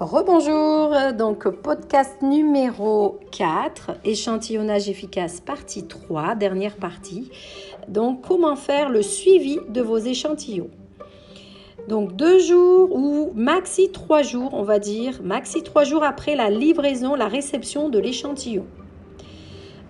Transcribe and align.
Rebonjour, 0.00 1.12
donc 1.16 1.48
podcast 1.48 2.20
numéro 2.20 3.20
4, 3.30 3.92
échantillonnage 4.04 4.88
efficace 4.88 5.40
partie 5.40 5.86
3, 5.86 6.34
dernière 6.34 6.74
partie. 6.74 7.30
Donc 7.86 8.22
comment 8.26 8.56
faire 8.56 8.90
le 8.90 9.02
suivi 9.02 9.60
de 9.68 9.80
vos 9.80 9.98
échantillons? 9.98 10.70
Donc 11.86 12.16
deux 12.16 12.40
jours 12.40 12.92
ou 12.92 13.30
maxi 13.36 13.92
trois 13.92 14.22
jours, 14.22 14.50
on 14.52 14.64
va 14.64 14.80
dire, 14.80 15.20
maxi 15.22 15.62
trois 15.62 15.84
jours 15.84 16.02
après 16.02 16.34
la 16.34 16.50
livraison, 16.50 17.14
la 17.14 17.28
réception 17.28 17.88
de 17.88 18.00
l'échantillon. 18.00 18.66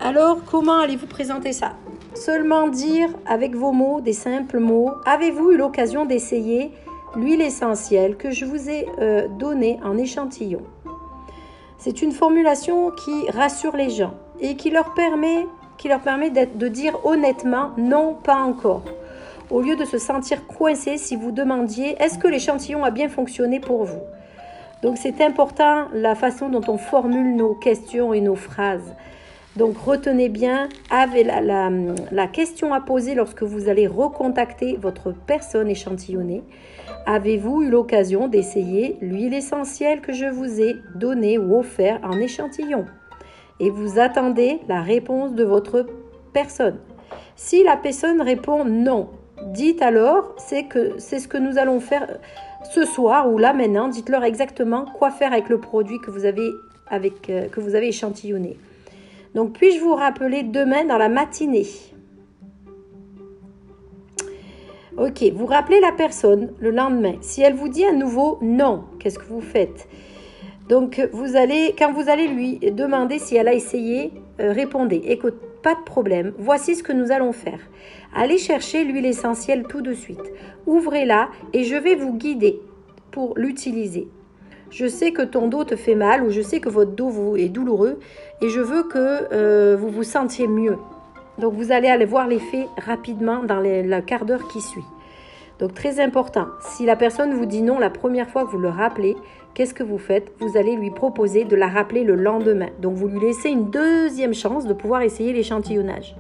Alors 0.01 0.45
comment 0.45 0.81
allez-vous 0.81 1.07
présenter 1.07 1.55
ça? 1.55 1.77
Seulement 2.15 2.69
dire 2.69 3.09
avec 3.25 3.57
vos 3.57 3.73
mots, 3.73 4.03
des 4.03 4.13
simples 4.13 4.59
mots, 4.59 4.91
avez-vous 5.07 5.53
eu 5.53 5.57
l'occasion 5.57 6.05
d'essayer 6.05 6.73
l'huile 7.17 7.43
essentielle 7.43 8.17
que 8.17 8.31
je 8.31 8.45
vous 8.45 8.69
ai 8.69 8.87
euh, 8.99 9.29
donnée 9.29 9.79
en 9.85 9.97
échantillon. 9.97 10.63
C'est 11.79 12.03
une 12.03 12.13
formulation 12.13 12.91
qui 12.91 13.31
rassure 13.31 13.77
les 13.77 13.91
gens 13.91 14.15
et 14.41 14.57
qui 14.57 14.71
leur 14.71 14.95
permet, 14.95 15.47
qui 15.77 15.89
leur 15.89 16.01
permet 16.01 16.31
de 16.31 16.69
dire 16.69 16.99
honnêtement 17.05 17.71
non, 17.77 18.15
pas 18.15 18.37
encore. 18.37 18.83
Au 19.51 19.61
lieu 19.61 19.77
de 19.77 19.85
se 19.85 19.99
sentir 19.99 20.47
coincé 20.47 20.97
si 20.97 21.17
vous 21.17 21.31
demandiez 21.31 21.97
est-ce 22.03 22.19
que 22.19 22.29
l'échantillon 22.29 22.85
a 22.85 22.91
bien 22.91 23.09
fonctionné 23.09 23.61
pour 23.61 23.85
vous? 23.85 24.01
Donc 24.83 24.97
c'est 24.99 25.21
important 25.21 25.87
la 25.93 26.15
façon 26.15 26.49
dont 26.49 26.63
on 26.69 26.79
formule 26.79 27.37
nos 27.37 27.55
questions 27.55 28.15
et 28.15 28.21
nos 28.21 28.35
phrases. 28.35 28.95
Donc 29.57 29.77
retenez 29.79 30.29
bien, 30.29 30.69
avez 30.91 31.23
la, 31.23 32.27
question 32.27 32.75
à 32.75 32.81
poser 32.81 33.15
lorsque 33.15 33.45
vous 33.45 33.69
allez 33.69 33.87
recontacter 33.87 34.77
votre 34.77 35.13
personne 35.13 35.69
échantillonnée. 35.69 36.43
Avez-vous 37.07 37.63
eu 37.63 37.71
l'occasion 37.71 38.27
d'essayer 38.27 38.97
l'huile 39.01 39.35
essentielle 39.35 40.01
que 40.01 40.13
je 40.13 40.27
vous 40.27 40.61
ai 40.61 40.77
donnée 40.97 41.39
ou 41.39 41.57
offert 41.57 42.01
en 42.03 42.19
échantillon? 42.19 42.85
Et 43.61 43.71
vous 43.71 44.01
attendez 44.01 44.59
la 44.69 44.83
réponse 44.83 45.35
de 45.35 45.45
votre 45.45 45.87
personne. 46.33 46.81
Si 47.37 47.63
la 47.63 47.77
personne 47.77 48.21
répond 48.21 48.65
non, 48.65 49.11
dites 49.47 49.83
alors 49.83 50.35
c'est 50.37 50.67
ce 50.73 51.29
que 51.29 51.39
nous 51.39 51.59
allons 51.59 51.79
faire 51.79 52.19
ce 52.73 52.85
soir 52.85 53.31
ou 53.31 53.39
là 53.39 53.53
maintenant. 53.53 53.87
Dites-leur 53.87 54.25
exactement 54.25 54.85
quoi 54.99 55.13
faire 55.13 55.33
avec 55.33 55.49
le 55.49 55.59
produit 55.59 56.01
que 56.01 56.11
vous 56.11 56.25
avez 56.25 56.51
euh, 56.93 57.49
que 57.49 57.61
vous 57.61 57.77
avez 57.77 57.89
échantillonné. 57.89 58.57
Donc, 59.35 59.55
puis-je 59.59 59.81
vous 59.81 59.95
rappeler 59.95 60.43
demain 60.45 60.85
dans 60.85 60.99
la 60.99 61.09
matinée? 61.09 61.67
Ok, 64.97 65.25
vous 65.35 65.47
rappelez 65.47 65.81
la 65.81 65.91
personne 65.91 66.53
le 66.61 66.71
lendemain. 66.71 67.15
Si 67.21 67.43
elle 67.43 67.55
vous 67.55 67.69
dit 67.69 67.85
à 67.85 67.93
nouveau 67.93 68.39
non, 68.43 68.85
qu'est-ce 69.01 69.19
que 69.19 69.27
vous 69.27 69.41
faites? 69.41 69.89
Donc, 70.69 71.07
vous 71.13 71.35
allez, 71.35 71.75
quand 71.77 71.93
vous 71.93 72.09
allez 72.09 72.29
lui 72.29 72.59
demander 72.59 73.19
si 73.19 73.35
elle 73.35 73.49
a 73.49 73.55
essayé, 73.55 74.13
euh, 74.41 74.53
répondez 74.53 75.03
écoute, 75.05 75.35
pas 75.65 75.75
de 75.75 75.83
problème, 75.83 76.33
voici 76.39 76.77
ce 76.77 76.83
que 76.83 76.93
nous 76.93 77.11
allons 77.11 77.33
faire. 77.33 77.59
Allez 78.15 78.39
chercher 78.39 78.85
l'huile 78.85 79.07
essentielle 79.07 79.65
tout 79.69 79.81
de 79.81 79.95
suite. 79.95 80.33
Ouvrez-la 80.67 81.29
et 81.53 81.65
je 81.65 81.75
vais 81.75 81.97
vous 81.97 82.15
guider 82.15 82.61
pour 83.11 83.37
l'utiliser 83.37 84.09
je 84.75 84.87
sais 84.89 85.13
que 85.13 85.23
ton 85.23 85.47
dos 85.47 85.63
te 85.63 85.77
fait 85.77 85.95
mal 85.95 86.25
ou 86.25 86.31
je 86.31 86.41
sais 86.41 86.59
que 86.59 86.69
votre 86.69 86.91
dos 86.91 87.37
est 87.37 87.49
douloureux 87.49 88.01
et 88.43 88.49
je 88.49 88.61
veux 88.61 88.83
que 88.83 89.29
euh, 89.33 89.77
vous 89.79 89.89
vous 89.89 90.03
sentiez 90.03 90.49
mieux. 90.49 90.77
Donc 91.39 91.55
vous 91.55 91.71
allez 91.71 91.89
aller 91.89 92.05
voir 92.05 92.27
l'effet 92.27 92.67
rapidement 92.77 93.45
dans 93.45 93.61
le 93.61 94.01
quart 94.01 94.25
d'heure 94.25 94.49
qui 94.49 94.61
suit. 94.61 94.85
Donc 95.61 95.75
très 95.75 96.01
important, 96.01 96.47
si 96.61 96.85
la 96.87 96.97
personne 96.97 97.35
vous 97.35 97.47
dit 97.47 97.63
non 97.63 97.79
la 97.79 97.91
première 97.91 98.29
fois 98.29 98.45
que 98.45 98.51
vous 98.51 98.59
le 98.59 98.69
rappelez, 98.69 99.15
qu'est-ce 99.55 99.75
que 99.75 99.85
vous 99.85 99.99
faites? 99.99 100.33
Vous 100.41 100.57
allez 100.57 100.75
lui 100.75 100.91
proposer 100.91 101.45
de 101.45 101.55
la 101.55 101.69
rappeler 101.69 102.03
le 102.03 102.17
lendemain. 102.17 102.71
Donc 102.81 102.95
vous 102.95 103.07
lui 103.07 103.21
laissez 103.21 103.51
une 103.51 103.71
deuxième 103.71 104.35
chance 104.35 104.67
de 104.67 104.75
pouvoir 104.75 105.03
essayer 105.03 105.33
l'échantillonnage. 105.33 106.17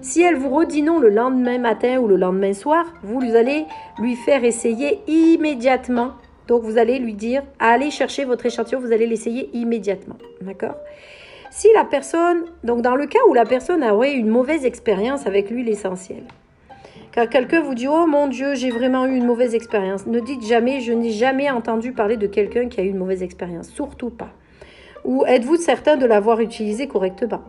Si 0.00 0.20
elle 0.22 0.36
vous 0.36 0.50
redit 0.50 0.82
non 0.82 0.98
le 0.98 1.10
lendemain 1.10 1.58
matin 1.58 1.98
ou 1.98 2.08
le 2.08 2.16
lendemain 2.16 2.54
soir, 2.54 2.86
vous 3.04 3.36
allez 3.36 3.66
lui 4.00 4.16
faire 4.16 4.42
essayer 4.42 5.00
immédiatement 5.06 6.12
donc 6.48 6.62
vous 6.62 6.78
allez 6.78 6.98
lui 6.98 7.12
dire, 7.12 7.42
allez 7.58 7.90
chercher 7.90 8.24
votre 8.24 8.46
échantillon, 8.46 8.80
vous 8.80 8.92
allez 8.92 9.06
l'essayer 9.06 9.50
immédiatement. 9.52 10.16
D'accord? 10.40 10.76
Si 11.50 11.68
la 11.74 11.84
personne, 11.84 12.44
donc 12.64 12.80
dans 12.80 12.96
le 12.96 13.06
cas 13.06 13.20
où 13.28 13.34
la 13.34 13.44
personne 13.44 13.84
aurait 13.84 14.14
une 14.14 14.28
mauvaise 14.28 14.64
expérience 14.64 15.26
avec 15.26 15.50
l'huile 15.50 15.68
essentielle, 15.68 16.24
car 17.12 17.28
quelqu'un 17.28 17.60
vous 17.60 17.74
dit, 17.74 17.86
oh 17.86 18.06
mon 18.06 18.28
Dieu, 18.28 18.54
j'ai 18.54 18.70
vraiment 18.70 19.06
eu 19.06 19.14
une 19.14 19.26
mauvaise 19.26 19.54
expérience, 19.54 20.06
ne 20.06 20.20
dites 20.20 20.44
jamais, 20.46 20.80
je 20.80 20.92
n'ai 20.92 21.10
jamais 21.10 21.50
entendu 21.50 21.92
parler 21.92 22.16
de 22.16 22.26
quelqu'un 22.26 22.68
qui 22.68 22.80
a 22.80 22.82
eu 22.82 22.88
une 22.88 22.98
mauvaise 22.98 23.22
expérience, 23.22 23.68
surtout 23.68 24.10
pas. 24.10 24.30
Ou 25.04 25.24
êtes-vous 25.26 25.56
certain 25.56 25.96
de 25.96 26.06
l'avoir 26.06 26.40
utilisé 26.40 26.88
correctement? 26.88 27.42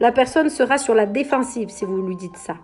La 0.00 0.10
personne 0.10 0.48
sera 0.48 0.76
sur 0.76 0.94
la 0.94 1.06
défensive 1.06 1.70
si 1.70 1.84
vous 1.84 2.02
lui 2.02 2.16
dites 2.16 2.36
ça. 2.36 2.56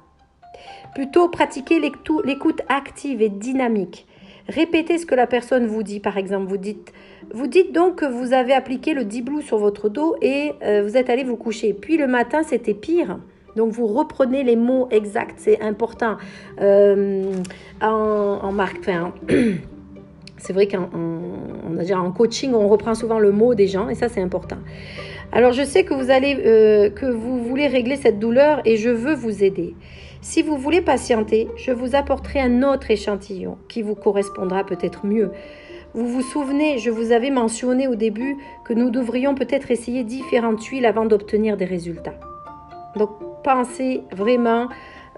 Plutôt 0.94 1.28
pratiquez 1.28 1.78
l'écoute 1.78 2.62
active 2.68 3.22
et 3.22 3.28
dynamique. 3.28 4.06
Répétez 4.50 4.98
ce 4.98 5.06
que 5.06 5.14
la 5.14 5.26
personne 5.26 5.66
vous 5.66 5.82
dit. 5.82 6.00
Par 6.00 6.16
exemple, 6.16 6.48
vous 6.48 6.56
dites, 6.56 6.92
vous 7.32 7.46
dites 7.46 7.72
donc 7.72 7.96
que 7.96 8.04
vous 8.04 8.32
avez 8.32 8.52
appliqué 8.52 8.94
le 8.94 9.04
diblou 9.04 9.40
sur 9.40 9.58
votre 9.58 9.88
dos 9.88 10.16
et 10.20 10.52
euh, 10.62 10.82
vous 10.82 10.96
êtes 10.96 11.08
allé 11.08 11.22
vous 11.22 11.36
coucher. 11.36 11.72
Puis 11.72 11.96
le 11.96 12.08
matin, 12.08 12.42
c'était 12.42 12.74
pire. 12.74 13.18
Donc 13.56 13.72
vous 13.72 13.86
reprenez 13.86 14.42
les 14.42 14.56
mots 14.56 14.88
exacts, 14.90 15.36
c'est 15.38 15.60
important. 15.60 16.16
Euh, 16.60 17.32
en, 17.80 18.52
marque, 18.52 18.90
c'est 20.40 20.52
vrai 20.52 20.66
qu'en 20.66 20.88
en 20.92 22.12
coaching, 22.12 22.52
on 22.54 22.68
reprend 22.68 22.94
souvent 22.94 23.18
le 23.18 23.32
mot 23.32 23.54
des 23.54 23.66
gens 23.66 23.88
et 23.88 23.94
ça 23.94 24.08
c'est 24.08 24.22
important. 24.22 24.58
Alors 25.32 25.52
je 25.52 25.62
sais 25.62 25.84
que 25.84 25.94
vous 25.94 26.10
allez, 26.10 26.36
euh, 26.44 26.90
que 26.90 27.06
vous 27.06 27.42
voulez 27.44 27.68
régler 27.68 27.96
cette 27.96 28.18
douleur 28.18 28.60
et 28.64 28.76
je 28.76 28.90
veux 28.90 29.14
vous 29.14 29.44
aider. 29.44 29.74
Si 30.22 30.42
vous 30.42 30.56
voulez 30.56 30.80
patienter, 30.80 31.48
je 31.56 31.70
vous 31.70 31.94
apporterai 31.94 32.40
un 32.40 32.62
autre 32.62 32.90
échantillon 32.90 33.56
qui 33.68 33.82
vous 33.82 33.94
correspondra 33.94 34.64
peut-être 34.64 35.06
mieux. 35.06 35.30
Vous 35.94 36.06
vous 36.06 36.22
souvenez, 36.22 36.78
je 36.78 36.90
vous 36.90 37.12
avais 37.12 37.30
mentionné 37.30 37.88
au 37.88 37.94
début 37.94 38.36
que 38.64 38.72
nous 38.72 38.90
devrions 38.90 39.34
peut-être 39.34 39.70
essayer 39.70 40.04
différentes 40.04 40.62
huiles 40.64 40.86
avant 40.86 41.04
d'obtenir 41.04 41.56
des 41.56 41.64
résultats. 41.64 42.14
Donc 42.96 43.10
pensez 43.42 44.02
vraiment, 44.12 44.68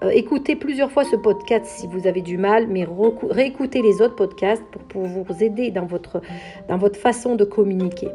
euh, 0.03 0.09
écoutez 0.09 0.55
plusieurs 0.55 0.91
fois 0.91 1.05
ce 1.05 1.15
podcast 1.15 1.65
si 1.65 1.87
vous 1.87 2.07
avez 2.07 2.21
du 2.21 2.37
mal, 2.37 2.67
mais 2.67 2.85
réécoutez 3.29 3.81
les 3.81 4.01
autres 4.01 4.15
podcasts 4.15 4.63
pour, 4.89 5.03
vous 5.03 5.43
aider 5.43 5.71
dans 5.71 5.85
votre, 5.85 6.21
dans 6.67 6.77
votre 6.77 6.99
façon 6.99 7.35
de 7.35 7.43
communiquer. 7.45 8.09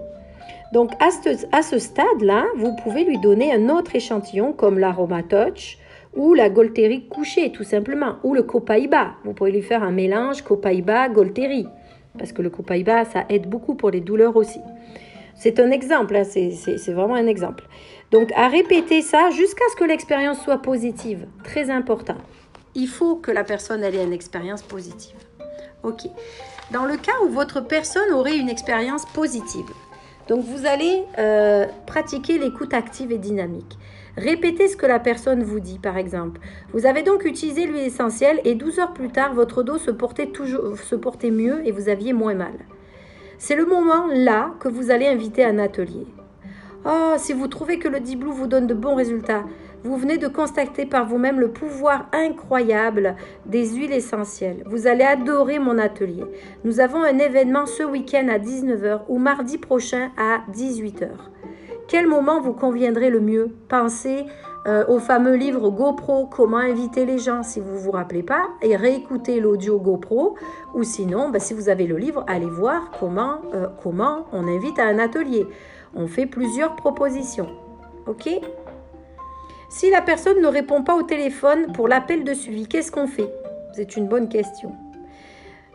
Donc 0.72 0.91
à 1.00 1.10
ce, 1.10 1.47
à 1.53 1.62
ce 1.62 1.78
stade-là, 1.78 2.44
vous 2.56 2.77
pouvez 2.82 3.04
lui 3.04 3.19
donner 3.19 3.53
un 3.53 3.71
autre 3.71 3.97
échantillon 3.97 4.53
comme 4.53 4.78
l'aromatoche, 4.78 5.78
ou 6.15 6.34
la 6.34 6.50
Golteri 6.50 7.06
couchée, 7.06 7.53
tout 7.53 7.65
simplement, 7.65 8.16
ou 8.22 8.34
le 8.34 8.43
Copaiba. 8.43 9.12
Vous 9.25 9.32
pouvez 9.32 9.53
lui 9.53 9.62
faire 9.62 9.82
un 9.82 9.93
mélange 9.93 10.43
Copaiba, 10.43 11.09
Golteri, 11.09 11.66
parce 12.19 12.32
que 12.32 12.43
le 12.43 12.50
Copaiba, 12.50 13.04
ça 13.04 13.25
aide 13.28 13.48
beaucoup 13.48 13.75
pour 13.75 13.91
les 13.91 14.00
douleurs 14.00 14.37
aussi. 14.37 14.60
C'est 15.34 15.60
un 15.60 15.71
exemple, 15.71 16.16
hein, 16.16 16.25
c'est 16.25 16.93
vraiment 16.93 17.15
un 17.15 17.28
exemple. 17.28 17.65
Donc, 18.11 18.33
à 18.35 18.49
répéter 18.49 19.03
ça 19.03 19.31
jusqu'à 19.31 19.65
ce 19.71 19.77
que 19.77 19.85
l'expérience 19.85 20.41
soit 20.43 20.63
positive. 20.63 21.27
Très 21.45 21.71
important. 21.71 22.17
Il 22.75 22.89
faut 22.89 23.17
que 23.17 23.31
la 23.31 23.45
personne 23.45 23.85
ait 23.85 24.03
une 24.03 24.13
expérience 24.13 24.63
positive. 24.63 25.17
OK. 25.83 26.09
Dans 26.71 26.85
le 26.85 26.97
cas 26.97 27.13
où 27.25 27.29
votre 27.29 27.61
personne 27.61 28.13
aurait 28.13 28.37
une 28.37 28.49
expérience 28.49 29.07
positive, 29.07 29.67
donc 30.29 30.45
vous 30.45 30.67
allez 30.67 31.05
euh, 31.19 31.67
pratiquer 31.87 32.39
l'écoute 32.39 32.75
active 32.75 33.11
et 33.11 33.19
dynamique. 33.19 33.79
Répétez 34.17 34.69
ce 34.69 34.77
que 34.77 34.85
la 34.85 34.99
personne 34.99 35.43
vous 35.43 35.61
dit, 35.61 35.79
par 35.79 35.97
exemple. 35.97 36.41
Vous 36.73 36.87
avez 36.87 37.03
donc 37.03 37.25
utilisé 37.25 37.67
l'huile 37.67 37.87
essentielle 37.87 38.41
et 38.45 38.55
12 38.55 38.81
heures 38.81 38.93
plus 38.93 39.11
tard, 39.11 39.33
votre 39.33 39.63
dos 39.63 39.78
se 39.78 39.91
portait, 39.91 40.27
toujours, 40.27 40.77
se 40.78 40.97
portait 40.97 41.31
mieux 41.31 41.66
et 41.66 41.72
vous 41.72 41.89
aviez 41.89 42.13
moins 42.13 42.34
mal. 42.34 42.54
C'est 43.39 43.54
le 43.54 43.65
moment 43.65 44.07
là 44.13 44.54
que 44.61 44.69
vous 44.69 44.91
allez 44.91 45.07
inviter 45.07 45.45
un 45.45 45.59
atelier. 45.59 46.07
Oh, 46.84 47.15
si 47.16 47.33
vous 47.33 47.48
trouvez 47.48 47.78
que 47.78 47.89
le 47.89 48.01
Diblou 48.01 48.33
vous 48.33 48.47
donne 48.47 48.66
de 48.66 48.75
bons 48.75 48.95
résultats, 48.95 49.45
vous 49.84 49.97
venez 49.97 50.19
de 50.19 50.28
constater 50.28 50.86
par 50.86 51.07
vous-même 51.07 51.41
le 51.41 51.51
pouvoir 51.51 52.07
incroyable 52.13 53.16
des 53.47 53.75
huiles 53.75 53.92
essentielles. 53.92 54.63
Vous 54.66 54.86
allez 54.86 55.04
adorer 55.04 55.59
mon 55.59 55.78
atelier. 55.78 56.25
Nous 56.65 56.80
avons 56.80 57.03
un 57.03 57.19
événement 57.19 57.66
ce 57.66 57.83
week-end 57.83 58.28
à 58.28 58.39
19h 58.39 59.03
ou 59.09 59.19
mardi 59.19 59.59
prochain 59.59 60.10
à 60.16 60.41
18h. 60.53 61.09
Quel 61.89 62.07
moment 62.07 62.41
vous 62.41 62.53
conviendrait 62.53 63.10
le 63.10 63.21
mieux? 63.21 63.51
Pensez 63.69 64.27
euh, 64.66 64.84
au 64.89 64.98
fameux 64.98 65.34
livre 65.34 65.71
GoPro, 65.71 66.27
comment 66.27 66.59
inviter 66.59 67.07
les 67.07 67.19
gens 67.19 67.42
si 67.42 67.59
vous 67.60 67.72
ne 67.72 67.78
vous 67.78 67.92
rappelez 67.92 68.22
pas, 68.22 68.48
et 68.60 68.77
réécoutez 68.77 69.41
l'audio 69.41 69.78
GoPro, 69.78 70.34
ou 70.75 70.83
sinon, 70.83 71.30
bah, 71.30 71.39
si 71.39 71.54
vous 71.54 71.71
avez 71.71 71.86
le 71.86 71.97
livre, 71.97 72.25
allez 72.27 72.51
voir 72.51 72.91
comment, 73.01 73.39
euh, 73.54 73.69
comment 73.83 74.27
on 74.33 74.47
invite 74.47 74.78
à 74.78 74.84
un 74.84 74.98
atelier. 74.98 75.47
On 75.95 76.07
fait 76.07 76.27
plusieurs 76.27 76.77
propositions. 76.77 77.49
OK? 78.07 78.29
Si 79.71 79.91
la 79.91 80.01
personne 80.01 80.41
ne 80.41 80.47
répond 80.47 80.83
pas 80.83 80.95
au 80.95 81.03
téléphone 81.03 81.73
pour 81.73 81.89
l'appel 81.89 82.25
de 82.25 82.33
suivi, 82.33 82.67
qu'est-ce 82.67 82.91
qu'on 82.91 83.07
fait? 83.07 83.31
C'est 83.75 83.97
une 83.97 84.09
bonne 84.09 84.29
question. 84.29 84.75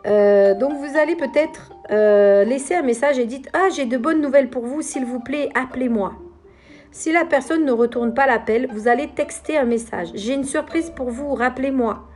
Euh, 0.06 0.54
donc 0.54 0.72
vous 0.74 0.98
allez 0.98 1.16
peut-être 1.16 1.72
euh, 1.90 2.44
laisser 2.44 2.74
un 2.74 2.82
message 2.82 3.18
et 3.18 3.24
dites 3.24 3.48
Ah, 3.52 3.68
j'ai 3.74 3.86
de 3.86 3.96
bonnes 3.96 4.20
nouvelles 4.20 4.50
pour 4.50 4.66
vous, 4.66 4.82
s'il 4.82 5.04
vous 5.04 5.20
plaît, 5.20 5.48
appelez-moi. 5.54 6.14
Si 6.90 7.12
la 7.12 7.24
personne 7.24 7.64
ne 7.64 7.72
retourne 7.72 8.14
pas 8.14 8.26
l'appel, 8.26 8.68
vous 8.70 8.88
allez 8.88 9.08
texter 9.08 9.56
un 9.56 9.64
message. 9.64 10.08
J'ai 10.14 10.34
une 10.34 10.44
surprise 10.44 10.90
pour 10.90 11.10
vous, 11.10 11.34
rappelez-moi. 11.34 12.06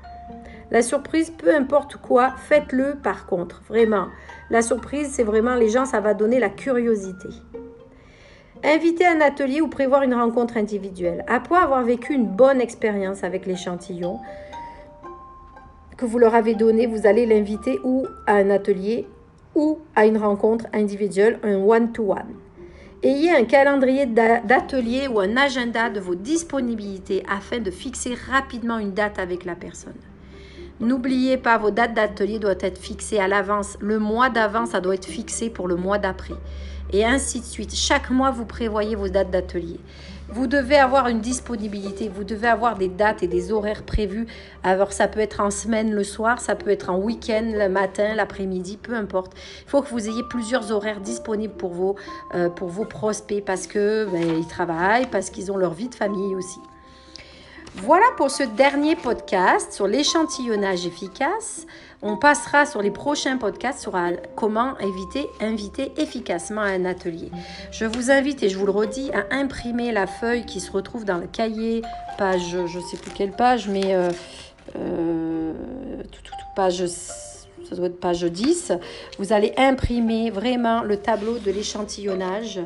La 0.70 0.82
surprise, 0.82 1.30
peu 1.30 1.54
importe 1.54 1.96
quoi, 1.96 2.34
faites-le 2.36 2.96
par 3.02 3.26
contre, 3.26 3.62
vraiment. 3.68 4.08
La 4.50 4.62
surprise, 4.62 5.08
c'est 5.10 5.24
vraiment 5.24 5.54
les 5.54 5.68
gens, 5.68 5.86
ça 5.86 6.00
va 6.00 6.12
donner 6.12 6.38
la 6.38 6.50
curiosité. 6.50 7.28
Inviter 8.64 9.06
un 9.06 9.20
atelier 9.20 9.60
ou 9.60 9.68
prévoir 9.68 10.02
une 10.02 10.14
rencontre 10.14 10.56
individuelle. 10.56 11.24
Après 11.28 11.56
avoir 11.56 11.84
vécu 11.84 12.12
une 12.12 12.26
bonne 12.26 12.60
expérience 12.60 13.22
avec 13.22 13.46
l'échantillon 13.46 14.18
que 15.96 16.04
vous 16.04 16.18
leur 16.18 16.34
avez 16.34 16.54
donné, 16.54 16.86
vous 16.86 17.06
allez 17.06 17.24
l'inviter 17.24 17.78
ou 17.84 18.06
à 18.26 18.34
un 18.34 18.50
atelier 18.50 19.06
ou 19.54 19.78
à 19.94 20.06
une 20.06 20.18
rencontre 20.18 20.66
individuelle, 20.72 21.38
un 21.42 21.56
one-to-one. 21.56 22.34
Ayez 23.02 23.30
un 23.30 23.44
calendrier 23.44 24.06
d'atelier 24.06 25.06
ou 25.06 25.20
un 25.20 25.36
agenda 25.36 25.88
de 25.88 26.00
vos 26.00 26.16
disponibilités 26.16 27.22
afin 27.28 27.58
de 27.58 27.70
fixer 27.70 28.14
rapidement 28.14 28.78
une 28.78 28.92
date 28.92 29.20
avec 29.20 29.44
la 29.44 29.54
personne. 29.54 29.94
N'oubliez 30.80 31.36
pas, 31.36 31.58
vos 31.58 31.70
dates 31.70 31.94
d'atelier 31.94 32.38
doivent 32.38 32.58
être 32.60 32.78
fixées 32.78 33.18
à 33.18 33.26
l'avance. 33.26 33.76
Le 33.80 33.98
mois 33.98 34.30
d'avant, 34.30 34.64
ça 34.64 34.80
doit 34.80 34.94
être 34.94 35.06
fixé 35.06 35.50
pour 35.50 35.66
le 35.66 35.76
mois 35.76 35.98
d'après 35.98 36.34
et 36.92 37.04
ainsi 37.04 37.40
de 37.40 37.44
suite. 37.44 37.74
Chaque 37.74 38.10
mois, 38.10 38.30
vous 38.30 38.44
prévoyez 38.44 38.94
vos 38.94 39.08
dates 39.08 39.30
d'atelier. 39.30 39.80
Vous 40.30 40.46
devez 40.46 40.76
avoir 40.76 41.08
une 41.08 41.20
disponibilité, 41.20 42.10
vous 42.10 42.22
devez 42.22 42.48
avoir 42.48 42.76
des 42.76 42.88
dates 42.88 43.22
et 43.22 43.26
des 43.26 43.50
horaires 43.50 43.82
prévus. 43.82 44.26
Alors 44.62 44.92
ça 44.92 45.08
peut 45.08 45.20
être 45.20 45.40
en 45.40 45.50
semaine 45.50 45.90
le 45.90 46.04
soir, 46.04 46.38
ça 46.38 46.54
peut 46.54 46.68
être 46.68 46.90
en 46.90 46.98
week-end 46.98 47.50
le 47.54 47.70
matin, 47.70 48.14
l'après-midi, 48.14 48.76
peu 48.76 48.92
importe. 48.92 49.32
Il 49.64 49.70
faut 49.70 49.80
que 49.80 49.88
vous 49.88 50.06
ayez 50.06 50.22
plusieurs 50.28 50.70
horaires 50.70 51.00
disponibles 51.00 51.54
pour 51.54 51.72
vos, 51.72 51.96
euh, 52.34 52.50
pour 52.50 52.68
vos 52.68 52.84
prospects 52.84 53.42
parce 53.42 53.66
que 53.66 54.06
ben, 54.12 54.36
ils 54.38 54.46
travaillent, 54.46 55.06
parce 55.06 55.30
qu'ils 55.30 55.50
ont 55.50 55.56
leur 55.56 55.72
vie 55.72 55.88
de 55.88 55.94
famille 55.94 56.34
aussi. 56.34 56.60
Voilà 57.74 58.06
pour 58.16 58.30
ce 58.30 58.42
dernier 58.42 58.96
podcast 58.96 59.72
sur 59.72 59.86
l'échantillonnage 59.86 60.86
efficace. 60.86 61.66
On 62.02 62.16
passera 62.16 62.66
sur 62.66 62.82
les 62.82 62.90
prochains 62.90 63.38
podcasts 63.38 63.80
sur 63.80 63.98
comment 64.36 64.76
éviter, 64.78 65.26
inviter 65.40 65.92
efficacement 65.96 66.60
à 66.60 66.68
un 66.68 66.84
atelier. 66.84 67.30
Je 67.70 67.84
vous 67.84 68.10
invite, 68.10 68.42
et 68.42 68.48
je 68.48 68.58
vous 68.58 68.66
le 68.66 68.72
redis, 68.72 69.10
à 69.12 69.34
imprimer 69.34 69.92
la 69.92 70.06
feuille 70.06 70.44
qui 70.44 70.60
se 70.60 70.70
retrouve 70.70 71.04
dans 71.04 71.18
le 71.18 71.26
cahier, 71.26 71.82
page, 72.16 72.50
je 72.50 72.78
ne 72.78 72.82
sais 72.82 72.96
plus 72.96 73.10
quelle 73.12 73.32
page, 73.32 73.68
mais 73.68 73.94
euh, 73.94 74.10
euh, 74.76 75.52
page 76.54 76.84
ça 77.68 77.76
doit 77.76 77.86
être 77.86 78.00
page 78.00 78.22
10, 78.22 78.72
vous 79.18 79.32
allez 79.32 79.52
imprimer 79.56 80.30
vraiment 80.30 80.82
le 80.82 80.96
tableau 80.96 81.38
de 81.38 81.50
l'échantillonnage, 81.50 82.60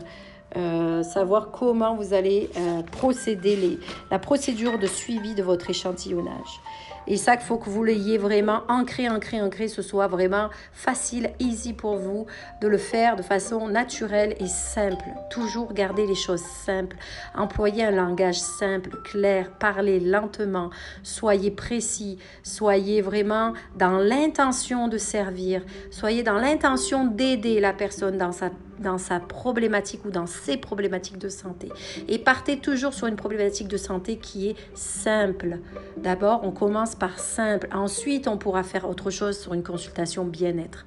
euh, 0.57 1.03
savoir 1.03 1.51
comment 1.51 1.95
vous 1.95 2.15
allez 2.15 2.51
procéder, 2.91 3.79
la 4.11 4.19
procédure 4.19 4.79
de 4.79 4.87
suivi 4.87 5.35
de 5.35 5.43
votre 5.43 5.71
échantillonnage. 5.71 6.61
Et 7.07 7.17
ça, 7.17 7.35
il 7.35 7.41
faut 7.41 7.57
que 7.57 7.69
vous 7.69 7.83
l'ayez 7.83 8.17
vraiment 8.17 8.63
ancré, 8.69 9.09
ancré, 9.09 9.41
ancré, 9.41 9.67
ce 9.67 9.83
soit 9.83 10.07
vraiment 10.07 10.51
facile, 10.73 11.33
easy 11.41 11.73
pour 11.73 11.97
vous 11.97 12.27
de 12.61 12.69
le 12.69 12.79
faire 12.79 13.17
de 13.17 13.23
façon 13.23 13.69
naturelle 13.69 14.37
et 14.39 14.47
simple. 14.47 15.05
Toujours 15.31 15.73
garder 15.73 16.07
les 16.07 16.15
choses 16.15 16.43
simples. 16.43 16.97
Employer 17.35 17.85
un 17.85 17.91
langage 17.91 18.39
simple, 18.39 18.91
clair, 19.05 19.51
parler 19.59 19.99
lentement. 19.99 20.71
Soyez 21.03 21.51
précis. 21.51 22.19
Soyez 22.45 23.03
vraiment 23.03 23.53
dans 23.77 23.99
l'intention 23.99 24.87
de 24.87 24.99
servir. 24.99 25.63
Soyez 25.91 26.23
dans 26.23 26.39
l'intention 26.39 27.07
d'aider 27.07 27.59
la 27.59 27.73
personne 27.73 28.17
dans 28.17 28.33
sa 28.33 28.51
dans 28.83 28.99
sa 28.99 29.21
problématique 29.21 30.05
ou 30.05 30.11
dans 30.11 30.27
ses 30.27 30.57
problématiques 30.57 31.19
de 31.19 31.29
santé. 31.29 31.69
Et 32.09 32.19
partez 32.19 32.59
toujours 32.59 32.93
sur 32.93 33.07
une 33.07 33.17
problématique 33.17 33.69
de 33.69 33.77
santé 33.77 34.17
qui 34.17 34.51
est 34.51 34.57
simple. 34.75 35.59
D'abord, 35.97 36.41
on 36.45 36.51
commence 36.51 36.95
par 36.95 37.19
simple. 37.19 37.69
Ensuite, 37.73 38.29
on 38.29 38.37
pourra 38.37 38.63
faire 38.63 38.89
autre 38.89 39.11
chose 39.11 39.39
sur 39.39 39.55
une 39.55 39.63
consultation 39.63 40.25
bien-être. 40.25 40.85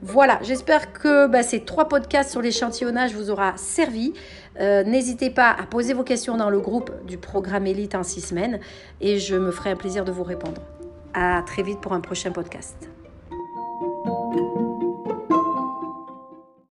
Voilà, 0.00 0.38
j'espère 0.42 0.92
que 0.92 1.26
bah, 1.26 1.42
ces 1.42 1.64
trois 1.64 1.88
podcasts 1.88 2.30
sur 2.30 2.40
l'échantillonnage 2.40 3.14
vous 3.14 3.30
aura 3.30 3.56
servi. 3.56 4.12
Euh, 4.60 4.84
n'hésitez 4.84 5.30
pas 5.30 5.50
à 5.50 5.66
poser 5.66 5.92
vos 5.92 6.04
questions 6.04 6.36
dans 6.36 6.50
le 6.50 6.60
groupe 6.60 6.92
du 7.06 7.18
programme 7.18 7.66
Elite 7.66 7.94
en 7.94 8.04
six 8.04 8.20
semaines 8.20 8.60
et 9.00 9.18
je 9.18 9.34
me 9.34 9.50
ferai 9.50 9.70
un 9.70 9.76
plaisir 9.76 10.04
de 10.04 10.12
vous 10.12 10.24
répondre. 10.24 10.62
À 11.14 11.42
très 11.44 11.62
vite 11.62 11.80
pour 11.80 11.94
un 11.94 12.00
prochain 12.00 12.30
podcast. 12.30 12.88